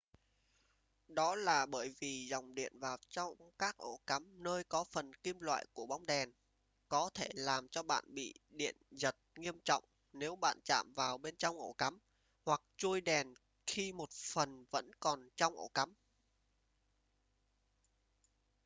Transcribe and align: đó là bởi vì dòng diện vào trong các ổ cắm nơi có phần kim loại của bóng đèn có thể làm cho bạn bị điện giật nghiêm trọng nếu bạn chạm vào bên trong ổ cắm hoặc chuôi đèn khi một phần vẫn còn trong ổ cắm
đó 1.07 1.35
là 1.35 1.65
bởi 1.65 1.93
vì 1.99 2.27
dòng 2.27 2.55
diện 2.57 2.79
vào 2.79 2.97
trong 3.09 3.35
các 3.57 3.77
ổ 3.77 3.99
cắm 4.07 4.43
nơi 4.43 4.63
có 4.63 4.83
phần 4.83 5.13
kim 5.13 5.39
loại 5.39 5.65
của 5.73 5.85
bóng 5.85 6.05
đèn 6.05 6.31
có 6.89 7.09
thể 7.13 7.29
làm 7.33 7.67
cho 7.67 7.83
bạn 7.83 8.03
bị 8.07 8.33
điện 8.49 8.75
giật 8.91 9.15
nghiêm 9.35 9.59
trọng 9.63 9.83
nếu 10.13 10.35
bạn 10.35 10.59
chạm 10.65 10.93
vào 10.93 11.17
bên 11.17 11.35
trong 11.37 11.59
ổ 11.59 11.73
cắm 11.77 11.99
hoặc 12.45 12.61
chuôi 12.77 13.01
đèn 13.01 13.33
khi 13.67 13.93
một 13.93 14.09
phần 14.11 14.65
vẫn 14.71 14.91
còn 14.99 15.29
trong 15.35 15.55
ổ 15.55 15.67
cắm 15.73 15.93